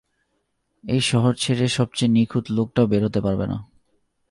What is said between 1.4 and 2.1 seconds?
ছেড়ে সবচে